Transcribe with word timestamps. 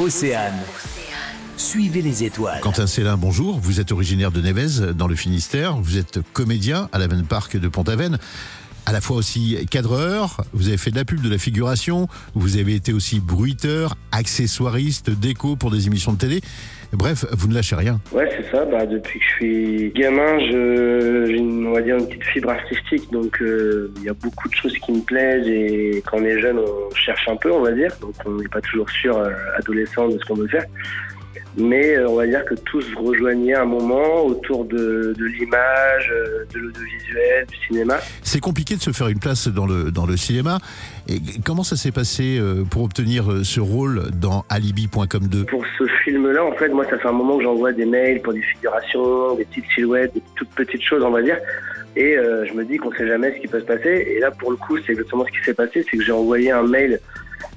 Océane. 0.00 0.54
Suivez 1.58 2.00
les 2.00 2.24
étoiles. 2.24 2.60
Quentin 2.62 2.86
Célin, 2.86 3.18
bonjour. 3.18 3.58
Vous 3.58 3.80
êtes 3.80 3.92
originaire 3.92 4.32
de 4.32 4.40
Névez, 4.40 4.94
dans 4.94 5.06
le 5.06 5.14
Finistère. 5.14 5.76
Vous 5.76 5.98
êtes 5.98 6.20
comédien 6.32 6.88
à 6.92 6.98
l'Aven 6.98 7.26
Park 7.26 7.58
de 7.58 7.68
Pont-Aven. 7.68 8.18
À 8.86 8.92
la 8.92 9.02
fois 9.02 9.18
aussi 9.18 9.58
cadreur, 9.70 10.42
vous 10.54 10.68
avez 10.68 10.78
fait 10.78 10.90
de 10.90 10.96
la 10.96 11.04
pub, 11.04 11.20
de 11.20 11.28
la 11.28 11.36
figuration, 11.36 12.08
vous 12.34 12.56
avez 12.56 12.74
été 12.76 12.94
aussi 12.94 13.20
bruiteur, 13.20 13.94
accessoiriste, 14.10 15.10
déco 15.10 15.54
pour 15.54 15.70
des 15.70 15.86
émissions 15.86 16.14
de 16.14 16.18
télé. 16.18 16.40
Bref, 16.92 17.24
vous 17.30 17.48
ne 17.48 17.54
lâchez 17.54 17.76
rien. 17.76 18.00
Ouais, 18.12 18.28
c'est 18.36 18.50
ça. 18.50 18.64
Bah, 18.64 18.84
depuis 18.84 19.18
que 19.20 19.24
je 19.24 19.30
suis 19.30 19.92
gamin, 19.94 20.38
j'ai 20.40 21.36
une, 21.36 21.66
on 21.68 21.72
va 21.72 21.82
dire 21.82 21.96
une 21.96 22.06
petite 22.06 22.24
fibre 22.24 22.50
artistique. 22.50 23.10
Donc, 23.12 23.40
euh, 23.40 23.92
il 23.98 24.04
y 24.04 24.08
a 24.08 24.14
beaucoup 24.14 24.48
de 24.48 24.54
choses 24.54 24.76
qui 24.78 24.92
me 24.92 25.00
plaisent. 25.00 25.46
Et 25.46 26.02
quand 26.04 26.18
on 26.18 26.24
est 26.24 26.40
jeune, 26.40 26.58
on 26.58 26.94
cherche 26.94 27.28
un 27.28 27.36
peu, 27.36 27.52
on 27.52 27.62
va 27.62 27.72
dire. 27.72 27.92
Donc, 28.00 28.14
on 28.26 28.32
n'est 28.32 28.48
pas 28.48 28.60
toujours 28.60 28.90
sûr, 28.90 29.16
euh, 29.16 29.30
adolescent, 29.56 30.08
de 30.08 30.18
ce 30.18 30.24
qu'on 30.24 30.34
veut 30.34 30.48
faire. 30.48 30.64
Mais 31.56 31.96
euh, 31.96 32.08
on 32.08 32.16
va 32.16 32.26
dire 32.26 32.44
que 32.44 32.54
tous 32.54 32.84
rejoignaient 32.94 33.54
un 33.54 33.64
moment 33.64 34.24
autour 34.24 34.64
de, 34.64 35.14
de 35.16 35.24
l'image, 35.24 36.12
euh, 36.12 36.44
de 36.54 36.58
l'audiovisuel, 36.58 37.46
du 37.46 37.56
cinéma. 37.66 37.98
C'est 38.22 38.40
compliqué 38.40 38.76
de 38.76 38.80
se 38.80 38.90
faire 38.92 39.08
une 39.08 39.18
place 39.18 39.48
dans 39.48 39.66
le, 39.66 39.90
dans 39.90 40.06
le 40.06 40.16
cinéma. 40.16 40.58
Et 41.08 41.18
comment 41.44 41.64
ça 41.64 41.76
s'est 41.76 41.92
passé 41.92 42.38
euh, 42.38 42.64
pour 42.64 42.82
obtenir 42.82 43.44
ce 43.44 43.60
rôle 43.60 44.10
dans 44.12 44.44
Alibi.com 44.48 45.26
2 45.28 45.44
Pour 45.46 45.64
ce 45.78 45.84
film-là, 46.04 46.44
en 46.44 46.52
fait, 46.52 46.68
moi, 46.68 46.84
ça 46.88 46.98
fait 46.98 47.08
un 47.08 47.12
moment 47.12 47.38
que 47.38 47.44
j'envoie 47.44 47.72
des 47.72 47.86
mails 47.86 48.22
pour 48.22 48.32
des 48.32 48.42
figurations, 48.42 49.34
des 49.34 49.44
petites 49.44 49.66
silhouettes, 49.74 50.14
des 50.14 50.22
toutes 50.36 50.50
petites 50.50 50.82
choses, 50.82 51.02
on 51.02 51.10
va 51.10 51.22
dire. 51.22 51.38
Et 51.96 52.16
euh, 52.16 52.44
je 52.46 52.52
me 52.54 52.64
dis 52.64 52.76
qu'on 52.76 52.92
sait 52.92 53.06
jamais 53.06 53.34
ce 53.34 53.40
qui 53.40 53.48
peut 53.48 53.60
se 53.60 53.64
passer. 53.64 54.06
Et 54.08 54.20
là, 54.20 54.30
pour 54.30 54.50
le 54.50 54.56
coup, 54.56 54.78
c'est 54.78 54.92
exactement 54.92 55.24
ce 55.26 55.38
qui 55.38 55.44
s'est 55.44 55.54
passé. 55.54 55.84
C'est 55.90 55.96
que 55.96 56.04
j'ai 56.04 56.12
envoyé 56.12 56.50
un 56.50 56.62
mail, 56.62 57.00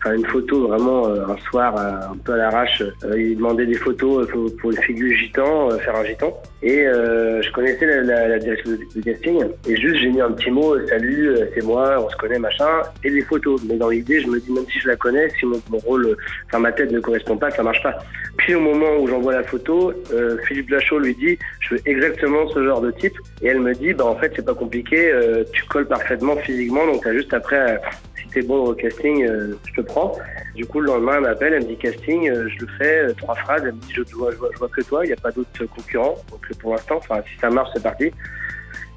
enfin 0.00 0.14
une 0.14 0.26
photo 0.26 0.68
vraiment 0.68 1.06
euh, 1.06 1.26
un 1.26 1.36
soir, 1.38 1.76
euh, 1.76 2.12
un 2.12 2.16
peu 2.16 2.32
à 2.32 2.36
l'arrache. 2.36 2.82
Euh, 3.04 3.20
il 3.20 3.36
demandait 3.36 3.66
des 3.66 3.74
photos 3.74 4.28
pour, 4.28 4.70
une 4.70 4.82
figure 4.82 5.16
gitan, 5.16 5.70
faire 5.78 5.96
un 5.96 6.04
gitan. 6.04 6.32
Et 6.62 6.84
je 6.84 7.52
connaissais 7.52 7.86
la, 7.86 8.02
la, 8.02 8.28
la 8.28 8.38
direction 8.38 8.72
de 8.72 9.00
casting. 9.00 9.44
Et 9.66 9.76
juste, 9.76 9.96
j'ai 9.96 10.10
mis 10.10 10.20
un 10.20 10.32
petit 10.32 10.50
mot, 10.50 10.76
salut, 10.88 11.34
c'est 11.54 11.64
moi, 11.64 12.04
on 12.04 12.08
se 12.10 12.16
connaît, 12.16 12.38
machin, 12.38 12.82
et 13.02 13.08
les 13.08 13.22
photos. 13.22 13.62
Mais 13.64 13.76
dans 13.76 13.88
l'idée, 13.88 14.20
je 14.20 14.26
me 14.26 14.38
dis, 14.38 14.52
même 14.52 14.66
si 14.70 14.78
je 14.78 14.88
la 14.88 14.96
connais, 14.96 15.28
si 15.38 15.46
mon, 15.46 15.60
mon 15.70 15.78
rôle, 15.78 16.16
enfin 16.46 16.58
ma 16.58 16.72
tête 16.72 16.92
ne 16.92 17.00
correspond 17.00 17.36
pas, 17.36 17.50
ça 17.50 17.62
marche 17.62 17.82
pas. 17.82 17.96
Puis 18.36 18.54
au 18.54 18.60
moment 18.60 18.96
où 18.98 19.06
j'envoie 19.06 19.34
la 19.34 19.42
photo, 19.42 19.92
euh, 20.12 20.38
Philippe 20.46 20.70
Lachaud 20.70 20.98
lui 20.98 21.14
dit 21.14 21.38
je 21.60 21.74
veux 21.74 21.80
exactement 21.84 22.48
ce 22.48 22.64
genre 22.64 22.80
de 22.80 22.90
type 22.90 23.12
et 23.42 23.48
elle 23.48 23.60
me 23.60 23.74
dit 23.74 23.92
bah 23.92 24.06
en 24.06 24.16
fait 24.16 24.32
c'est 24.34 24.44
pas 24.44 24.54
compliqué, 24.54 25.12
euh, 25.12 25.44
tu 25.52 25.62
colles 25.64 25.86
parfaitement 25.86 26.36
physiquement 26.36 26.86
donc 26.86 27.02
t'as 27.02 27.12
juste 27.12 27.34
après 27.34 27.78
si 28.09 28.09
t'es 28.32 28.42
bon 28.42 28.64
au 28.66 28.74
casting 28.74 29.24
euh, 29.24 29.54
je 29.68 29.80
te 29.80 29.86
prends. 29.86 30.16
Du 30.54 30.64
coup 30.66 30.80
le 30.80 30.86
lendemain 30.86 31.14
elle 31.16 31.22
m'appelle, 31.22 31.52
elle 31.54 31.62
me 31.62 31.68
dit 31.68 31.76
casting, 31.76 32.28
euh, 32.30 32.48
je 32.48 32.64
le 32.64 32.70
fais, 32.78 32.98
euh, 33.00 33.12
trois 33.14 33.34
phrases, 33.34 33.62
elle 33.64 33.74
me 33.74 33.80
dit 33.80 33.92
je 33.94 34.02
vois, 34.14 34.30
je 34.32 34.36
vois, 34.36 34.50
je 34.52 34.58
vois 34.58 34.68
que 34.68 34.82
toi, 34.82 35.04
il 35.04 35.08
n'y 35.08 35.14
a 35.14 35.16
pas 35.16 35.30
d'autres 35.30 35.64
concurrents 35.66 36.16
donc 36.30 36.40
pour 36.58 36.72
l'instant 36.72 36.96
enfin 36.98 37.22
si 37.32 37.38
ça 37.40 37.50
marche 37.50 37.70
c'est 37.74 37.82
parti. 37.82 38.10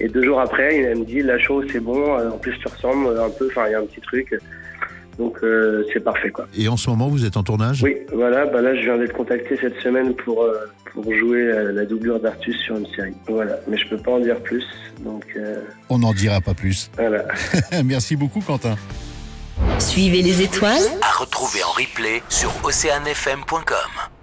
Et 0.00 0.08
deux 0.08 0.22
jours 0.22 0.40
après 0.40 0.76
elle 0.76 0.98
me 0.98 1.04
dit 1.04 1.22
Lachaud 1.22 1.62
c'est 1.70 1.80
bon, 1.80 2.16
en 2.16 2.38
plus 2.38 2.56
tu 2.58 2.68
ressembles 2.68 3.18
un 3.18 3.30
peu, 3.30 3.46
enfin 3.48 3.66
il 3.66 3.72
y 3.72 3.74
a 3.74 3.80
un 3.80 3.86
petit 3.86 4.00
truc 4.00 4.38
donc 5.18 5.38
euh, 5.42 5.84
c'est 5.92 6.00
parfait 6.00 6.30
quoi. 6.30 6.46
Et 6.56 6.68
en 6.68 6.76
ce 6.76 6.88
moment, 6.88 7.08
vous 7.08 7.24
êtes 7.24 7.36
en 7.36 7.42
tournage? 7.42 7.82
Oui, 7.82 7.96
voilà, 8.12 8.46
bah 8.46 8.62
là 8.62 8.74
je 8.74 8.82
viens 8.82 8.96
d'être 8.96 9.12
contacté 9.12 9.56
cette 9.60 9.76
semaine 9.80 10.14
pour, 10.14 10.44
euh, 10.44 10.54
pour 10.92 11.04
jouer 11.12 11.42
euh, 11.42 11.72
la 11.72 11.84
doublure 11.84 12.20
d'Artus 12.20 12.56
sur 12.60 12.76
une 12.76 12.86
série. 12.94 13.14
Voilà, 13.28 13.56
mais 13.66 13.76
je 13.76 13.88
peux 13.88 13.98
pas 13.98 14.12
en 14.12 14.20
dire 14.20 14.40
plus, 14.40 14.64
donc 15.00 15.24
On 15.90 15.98
n'en 15.98 16.12
dira 16.12 16.40
pas 16.40 16.54
plus. 16.54 16.90
voilà. 16.96 17.24
Merci 17.84 18.16
beaucoup, 18.16 18.40
Quentin. 18.40 18.76
Suivez 19.78 20.22
les 20.22 20.42
étoiles 20.42 20.82
À 21.02 21.18
retrouver 21.18 21.62
en 21.62 21.70
replay 21.70 22.22
sur 22.28 22.52
oceanfm.com. 22.64 24.17